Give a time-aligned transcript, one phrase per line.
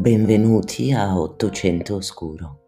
[0.00, 2.60] Benvenuti a Ottocento Oscuro.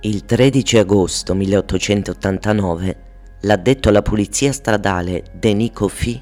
[0.00, 2.96] Il 13 agosto 1889
[3.42, 6.18] l'addetto alla polizia stradale Denis Coffy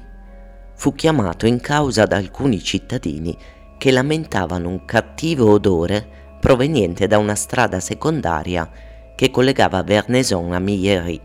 [0.75, 3.37] fu chiamato in causa da alcuni cittadini
[3.77, 8.69] che lamentavano un cattivo odore proveniente da una strada secondaria
[9.15, 11.21] che collegava Vernaison a Millery,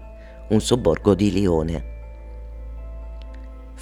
[0.50, 1.91] un sobborgo di Lione.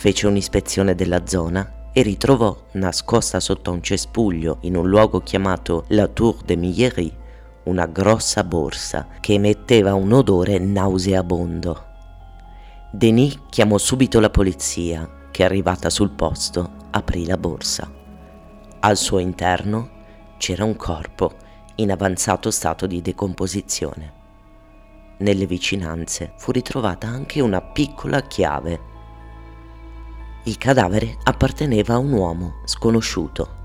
[0.00, 6.06] Fece un'ispezione della zona e ritrovò, nascosta sotto un cespuglio in un luogo chiamato La
[6.06, 7.14] Tour de Millery,
[7.64, 11.84] una grossa borsa che emetteva un odore nauseabondo.
[12.90, 17.92] Denis chiamò subito la polizia, che arrivata sul posto aprì la borsa.
[18.80, 19.90] Al suo interno
[20.38, 21.34] c'era un corpo
[21.74, 24.12] in avanzato stato di decomposizione.
[25.18, 28.88] Nelle vicinanze fu ritrovata anche una piccola chiave
[30.44, 33.58] il cadavere apparteneva a un uomo sconosciuto.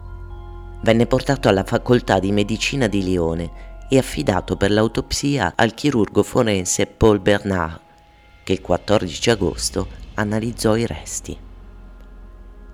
[0.82, 6.86] Venne portato alla facoltà di medicina di Lione e affidato per l'autopsia al chirurgo forense
[6.86, 7.80] Paul Bernard,
[8.44, 11.38] che il 14 agosto analizzò i resti.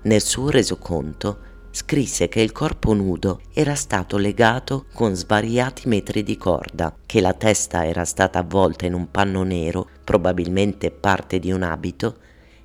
[0.02, 6.36] Nel suo resoconto scrisse che il corpo nudo era stato legato con svariati metri di
[6.36, 11.62] corda, che la testa era stata avvolta in un panno nero, probabilmente parte di un
[11.62, 12.16] abito,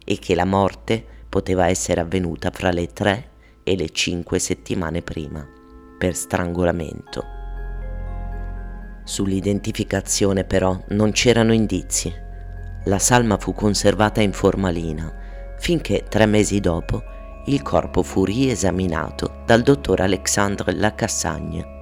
[0.04, 3.30] e che la morte poteva essere avvenuta fra le tre
[3.64, 5.46] e le cinque settimane prima,
[5.98, 7.36] per strangolamento.
[9.04, 12.14] Sull'identificazione però non c'erano indizi.
[12.86, 15.26] La salma fu conservata in formalina
[15.60, 17.04] finché tre mesi dopo
[17.46, 21.76] il corpo fu riesaminato dal dottor Alexandre Lacassagne.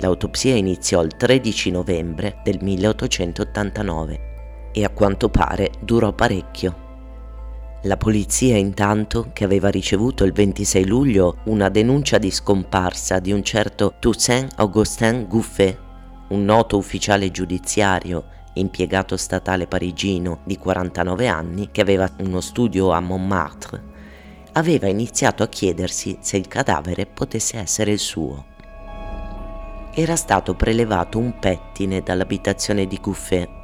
[0.00, 6.86] L'autopsia iniziò il 13 novembre del 1889 e a quanto pare durò parecchio
[7.82, 13.44] la polizia intanto, che aveva ricevuto il 26 luglio una denuncia di scomparsa di un
[13.44, 15.78] certo Toussaint Augustin Gouffet,
[16.28, 22.98] un noto ufficiale giudiziario impiegato statale parigino di 49 anni che aveva uno studio a
[22.98, 23.82] Montmartre,
[24.54, 28.44] aveva iniziato a chiedersi se il cadavere potesse essere il suo.
[29.94, 33.57] Era stato prelevato un pettine dall'abitazione di Gouffet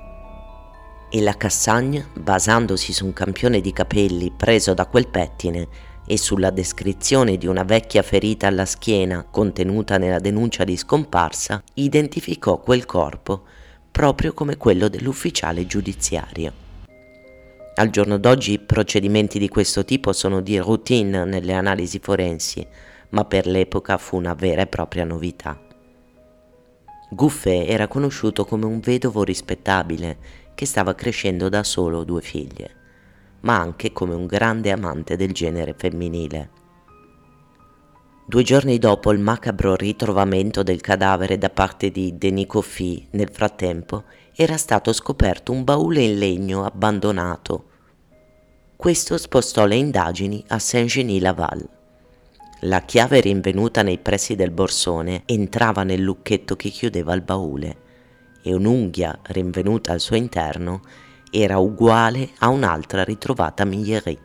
[1.14, 5.68] e la Cassagne, basandosi su un campione di capelli preso da quel pettine
[6.04, 12.58] e sulla descrizione di una vecchia ferita alla schiena contenuta nella denuncia di scomparsa, identificò
[12.58, 13.44] quel corpo
[13.92, 16.52] proprio come quello dell'ufficiale giudiziario.
[17.76, 22.66] Al giorno d'oggi procedimenti di questo tipo sono di routine nelle analisi forensi,
[23.10, 25.56] ma per l'epoca fu una vera e propria novità.
[27.10, 32.70] Gouffet era conosciuto come un vedovo rispettabile che stava crescendo da solo due figlie,
[33.40, 36.50] ma anche come un grande amante del genere femminile.
[38.26, 44.04] Due giorni dopo il macabro ritrovamento del cadavere da parte di Denis Coffy, nel frattempo,
[44.34, 47.64] era stato scoperto un baule in legno abbandonato.
[48.76, 51.68] Questo spostò le indagini a Saint-Genis-Laval.
[52.60, 57.82] La chiave rinvenuta nei pressi del borsone entrava nel lucchetto che chiudeva il baule
[58.46, 60.82] e un'unghia rinvenuta al suo interno
[61.30, 64.18] era uguale a un'altra ritrovata a Millery,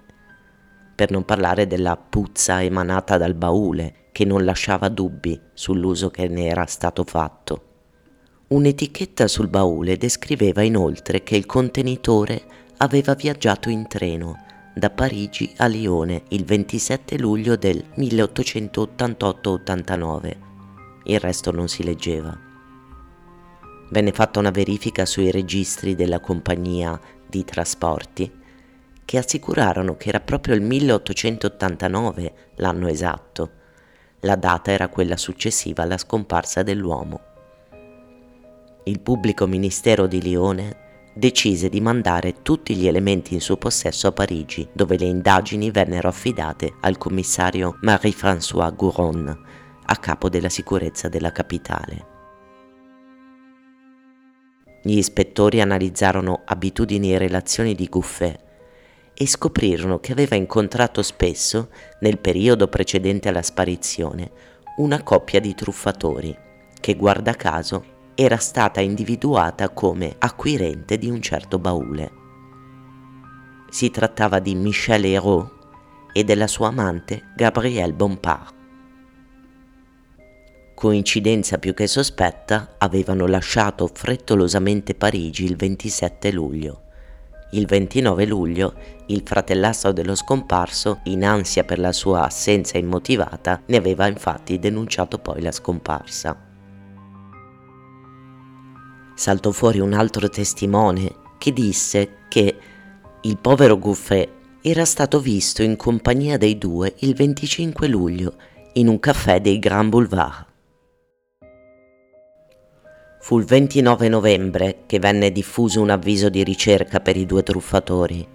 [0.94, 6.48] per non parlare della puzza emanata dal baule che non lasciava dubbi sull'uso che ne
[6.48, 7.64] era stato fatto.
[8.50, 12.44] Un'etichetta sul baule descriveva inoltre che il contenitore
[12.78, 14.44] aveva viaggiato in treno
[14.76, 20.36] da Parigi a Lione il 27 luglio del 1888-89.
[21.06, 22.48] Il resto non si leggeva
[23.90, 28.38] venne fatta una verifica sui registri della compagnia di trasporti
[29.10, 33.50] che assicurarono che era proprio il 1889 l'anno esatto.
[34.20, 37.20] La data era quella successiva alla scomparsa dell'uomo.
[38.84, 44.12] Il pubblico ministero di Lione decise di mandare tutti gli elementi in suo possesso a
[44.12, 49.46] Parigi, dove le indagini vennero affidate al commissario Marie-François Gouron,
[49.86, 52.19] a capo della sicurezza della capitale.
[54.82, 58.40] Gli ispettori analizzarono abitudini e relazioni di Gouffet
[59.14, 64.32] e scoprirono che aveva incontrato spesso, nel periodo precedente alla sparizione,
[64.78, 66.34] una coppia di truffatori
[66.80, 72.12] che, guarda caso, era stata individuata come acquirente di un certo baule.
[73.70, 75.52] Si trattava di Michel Hérault
[76.14, 78.59] e della sua amante Gabrielle Bompard
[80.80, 86.84] coincidenza più che sospetta, avevano lasciato frettolosamente Parigi il 27 luglio.
[87.52, 88.74] Il 29 luglio
[89.08, 95.18] il fratellastro dello scomparso, in ansia per la sua assenza immotivata, ne aveva infatti denunciato
[95.18, 96.48] poi la scomparsa.
[99.16, 102.58] Saltò fuori un altro testimone che disse che
[103.20, 104.30] il povero Gouffet
[104.62, 108.36] era stato visto in compagnia dei due il 25 luglio
[108.76, 110.48] in un caffè dei Grand Boulevard.
[113.30, 118.28] Fu il 29 novembre che venne diffuso un avviso di ricerca per i due truffatori.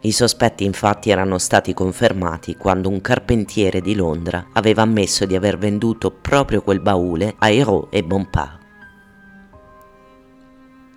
[0.00, 5.58] I sospetti infatti erano stati confermati quando un carpentiere di Londra aveva ammesso di aver
[5.58, 8.58] venduto proprio quel baule a Hérault e Bompard.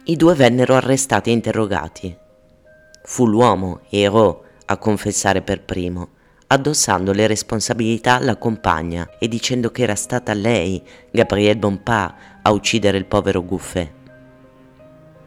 [0.06, 2.18] I due vennero arrestati e interrogati.
[3.04, 6.18] Fu l'uomo, Hérault, a confessare per primo,
[6.52, 10.82] addossando le responsabilità alla compagna e dicendo che era stata lei,
[11.12, 13.92] Gabrielle Bompard, a uccidere il povero Gouffet.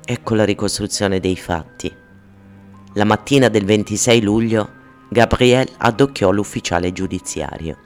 [0.04, 1.94] Ecco la ricostruzione dei fatti.
[2.94, 4.70] La mattina del 26 luglio,
[5.10, 7.78] Gabrielle addocchiò l'ufficiale giudiziario.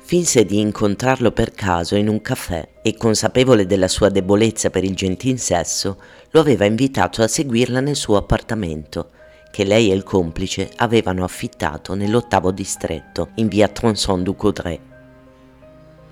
[0.00, 4.94] Finse di incontrarlo per caso in un caffè e, consapevole della sua debolezza per il
[4.94, 5.98] gentil sesso,
[6.30, 9.12] lo aveva invitato a seguirla nel suo appartamento,
[9.50, 14.80] che lei e il complice avevano affittato nell'ottavo distretto, in via Tronçon du Coudray.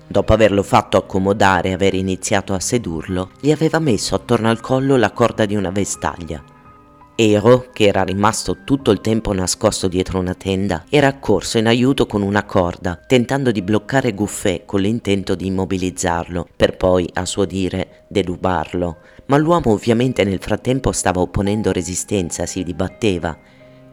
[0.07, 4.97] Dopo averlo fatto accomodare e aver iniziato a sedurlo, gli aveva messo attorno al collo
[4.97, 6.43] la corda di una vestaglia.
[7.15, 12.05] Ero, che era rimasto tutto il tempo nascosto dietro una tenda, era accorso in aiuto
[12.07, 17.43] con una corda, tentando di bloccare Gouffet con l'intento di immobilizzarlo, per poi, a suo
[17.43, 23.37] dire, derubarlo, ma l'uomo ovviamente nel frattempo stava opponendo resistenza, si dibatteva.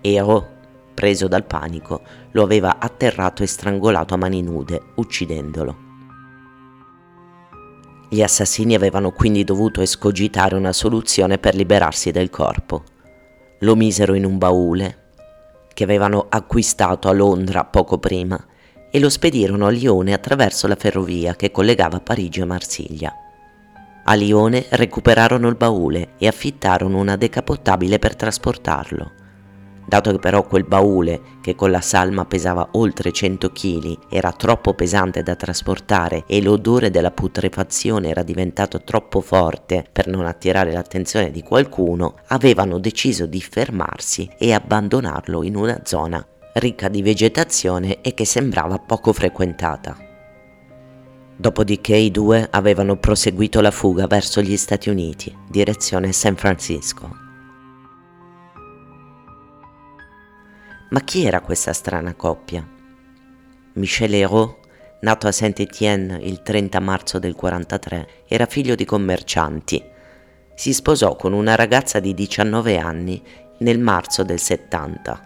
[0.01, 0.49] Ero,
[0.95, 2.01] preso dal panico,
[2.31, 5.85] lo aveva atterrato e strangolato a mani nude, uccidendolo.
[8.09, 12.85] Gli assassini avevano quindi dovuto escogitare una soluzione per liberarsi del corpo.
[13.61, 15.05] Lo misero in un baule
[15.75, 18.43] che avevano acquistato a Londra poco prima
[18.91, 23.13] e lo spedirono a Lione attraverso la ferrovia che collegava Parigi a Marsiglia.
[24.09, 29.11] A Lione recuperarono il baule e affittarono una decapottabile per trasportarlo.
[29.85, 34.75] Dato che però quel baule, che con la salma pesava oltre 100 kg, era troppo
[34.75, 41.33] pesante da trasportare e l'odore della putrefazione era diventato troppo forte per non attirare l'attenzione
[41.33, 46.25] di qualcuno, avevano deciso di fermarsi e abbandonarlo in una zona
[46.59, 50.06] ricca di vegetazione e che sembrava poco frequentata.
[51.39, 57.15] Dopodiché i due avevano proseguito la fuga verso gli Stati Uniti, direzione San Francisco.
[60.89, 62.67] Ma chi era questa strana coppia?
[63.75, 64.57] Michel Hérault,
[65.01, 69.85] nato a Saint-Étienne il 30 marzo del 43, era figlio di commercianti.
[70.55, 73.23] Si sposò con una ragazza di 19 anni
[73.59, 75.21] nel marzo del 70.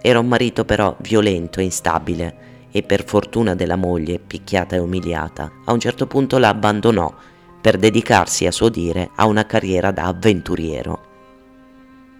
[0.00, 5.50] Era un marito però violento e instabile e per fortuna della moglie, picchiata e umiliata,
[5.66, 7.14] a un certo punto la abbandonò
[7.60, 11.10] per dedicarsi a suo dire a una carriera da avventuriero.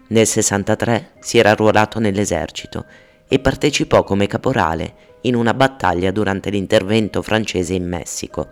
[0.08, 2.84] Nel 63 si era arruolato nell'esercito
[3.26, 8.46] e partecipò come caporale in una battaglia durante l'intervento francese in Messico,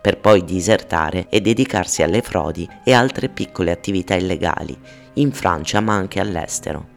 [0.00, 4.78] per poi disertare e dedicarsi alle frodi e altre piccole attività illegali,
[5.14, 6.93] in Francia ma anche all'estero.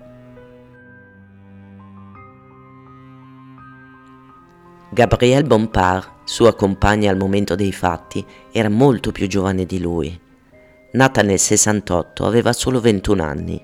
[4.98, 10.20] Gabrielle Bompard, sua compagna al momento dei fatti, era molto più giovane di lui.
[10.94, 13.64] Nata nel 68, aveva solo 21 anni.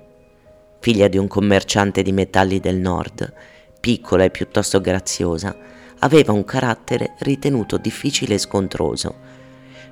[0.79, 3.33] Figlia di un commerciante di metalli del nord,
[3.79, 5.57] piccola e piuttosto graziosa,
[6.01, 9.15] aveva un carattere ritenuto difficile e scontroso.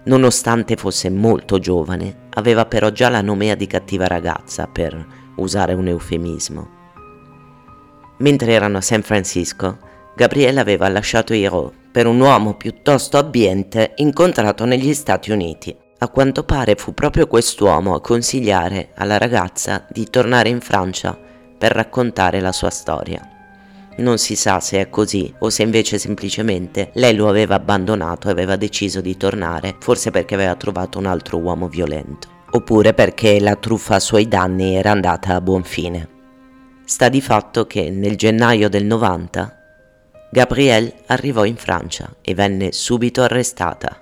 [0.03, 5.07] Nonostante fosse molto giovane, aveva però già la nomea di cattiva ragazza, per
[5.37, 6.69] usare un eufemismo.
[8.17, 14.65] Mentre erano a San Francisco, Gabriele aveva lasciato Hiro per un uomo piuttosto abbiente incontrato
[14.65, 15.75] negli Stati Uniti.
[15.99, 21.17] A quanto pare fu proprio quest'uomo a consigliare alla ragazza di tornare in Francia
[21.57, 23.21] per raccontare la sua storia.
[23.97, 28.31] Non si sa se è così o se invece semplicemente lei lo aveva abbandonato e
[28.31, 33.55] aveva deciso di tornare, forse perché aveva trovato un altro uomo violento, oppure perché la
[33.55, 36.07] truffa a suoi danni era andata a buon fine.
[36.83, 39.60] Sta di fatto che nel gennaio del 90
[40.33, 43.99] Gabrielle arrivò in Francia e venne subito arrestata.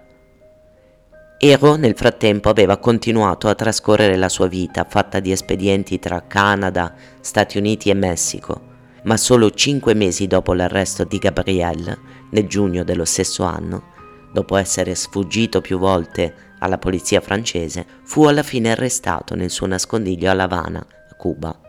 [1.39, 6.93] Ero nel frattempo aveva continuato a trascorrere la sua vita fatta di espedienti tra Canada,
[7.19, 8.61] Stati Uniti e Messico,
[9.05, 11.97] ma solo cinque mesi dopo l'arresto di Gabrielle,
[12.29, 13.85] nel giugno dello stesso anno,
[14.31, 20.29] dopo essere sfuggito più volte alla polizia francese, fu alla fine arrestato nel suo nascondiglio
[20.29, 20.85] a La Habana,
[21.17, 21.59] Cuba.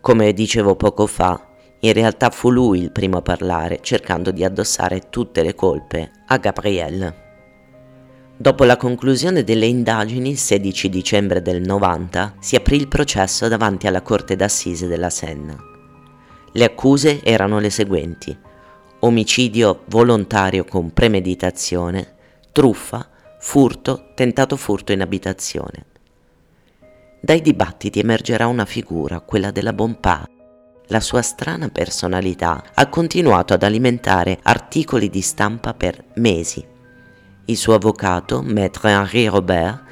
[0.00, 1.47] Come dicevo poco fa,
[1.80, 6.36] in realtà fu lui il primo a parlare, cercando di addossare tutte le colpe a
[6.38, 7.26] Gabrielle.
[8.36, 13.86] Dopo la conclusione delle indagini, il 16 dicembre del 90, si aprì il processo davanti
[13.86, 15.56] alla Corte d'Assise della Senna.
[16.52, 18.36] Le accuse erano le seguenti:
[19.00, 22.14] omicidio volontario con premeditazione,
[22.52, 23.08] truffa,
[23.40, 25.86] furto, tentato furto in abitazione.
[27.20, 30.37] Dai dibattiti emergerà una figura, quella della Bompard.
[30.88, 36.76] La sua strana personalità ha continuato ad alimentare articoli di stampa per mesi
[37.48, 39.82] il suo avvocato, Maître Henri Robert,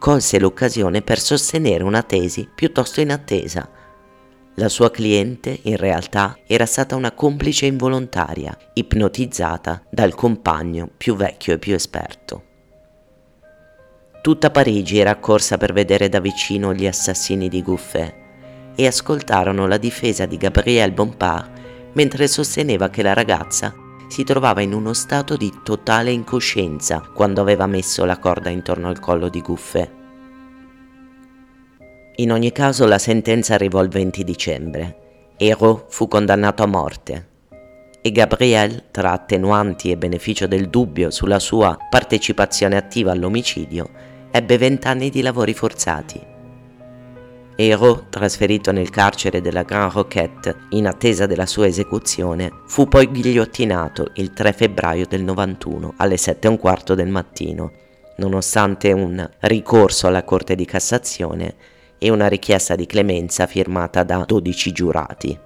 [0.00, 3.68] colse l'occasione per sostenere una tesi piuttosto inattesa.
[4.56, 11.54] La sua cliente, in realtà, era stata una complice involontaria, ipnotizzata dal compagno più vecchio
[11.54, 12.42] e più esperto.
[14.20, 18.22] Tutta Parigi era accorsa per vedere da vicino gli assassini di Gouffet
[18.74, 21.50] e ascoltarono la difesa di Gabrielle Bompard
[21.92, 23.74] mentre sosteneva che la ragazza
[24.08, 29.00] si trovava in uno stato di totale incoscienza quando aveva messo la corda intorno al
[29.00, 29.90] collo di Guffe.
[32.16, 34.98] In ogni caso la sentenza arrivò il 20 dicembre.
[35.36, 37.32] Ero fu condannato a morte
[38.06, 43.88] e Gabriel, tra attenuanti e beneficio del dubbio sulla sua partecipazione attiva all'omicidio,
[44.30, 46.33] ebbe vent'anni di lavori forzati.
[47.56, 54.10] Ero, trasferito nel carcere della Grand Roquette in attesa della sua esecuzione, fu poi ghigliottinato
[54.14, 57.70] il 3 febbraio del 91 alle 7 e un quarto del mattino,
[58.16, 61.54] nonostante un ricorso alla Corte di Cassazione
[61.96, 65.38] e una richiesta di clemenza firmata da 12 giurati.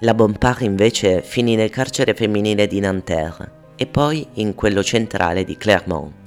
[0.00, 5.58] La Bompard invece finì nel carcere femminile di Nanterre e poi in quello centrale di
[5.58, 6.21] Clermont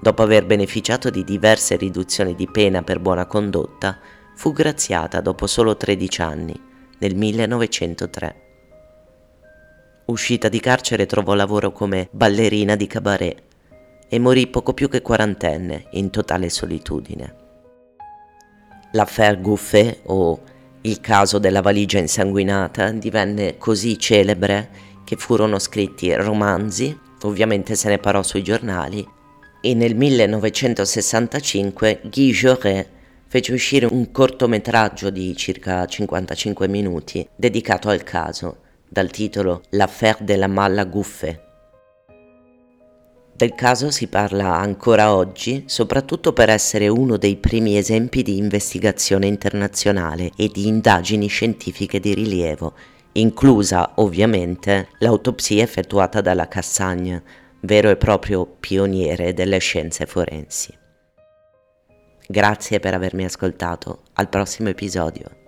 [0.00, 3.98] dopo aver beneficiato di diverse riduzioni di pena per buona condotta,
[4.34, 6.60] fu graziata dopo solo 13 anni,
[6.98, 8.48] nel 1903.
[10.06, 13.42] Uscita di carcere trovò lavoro come ballerina di cabaret
[14.08, 17.36] e morì poco più che quarantenne in totale solitudine.
[18.92, 20.40] L'affaire Gouffet o
[20.80, 24.70] il caso della valigia insanguinata divenne così celebre
[25.04, 29.18] che furono scritti romanzi, ovviamente se ne parò sui giornali
[29.60, 32.86] e nel 1965 Guy Jaurès
[33.26, 38.56] fece uscire un cortometraggio di circa 55 minuti dedicato al caso,
[38.88, 41.48] dal titolo L'affaire de la Malla Guffe.
[43.40, 49.28] Del caso si parla ancora oggi, soprattutto per essere uno dei primi esempi di investigazione
[49.28, 52.74] internazionale e di indagini scientifiche di rilievo,
[53.12, 57.22] inclusa ovviamente l'autopsia effettuata dalla Cassagne,
[57.62, 60.76] vero e proprio pioniere delle scienze forensi.
[62.26, 65.39] Grazie per avermi ascoltato, al prossimo episodio.